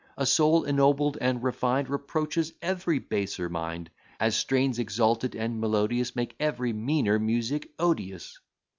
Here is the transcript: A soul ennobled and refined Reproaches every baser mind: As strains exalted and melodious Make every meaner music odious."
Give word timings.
A 0.17 0.25
soul 0.25 0.63
ennobled 0.63 1.19
and 1.21 1.43
refined 1.43 1.87
Reproaches 1.87 2.53
every 2.59 2.97
baser 2.97 3.49
mind: 3.49 3.91
As 4.19 4.35
strains 4.35 4.79
exalted 4.79 5.35
and 5.35 5.61
melodious 5.61 6.15
Make 6.15 6.35
every 6.39 6.73
meaner 6.73 7.19
music 7.19 7.69
odious." 7.77 8.39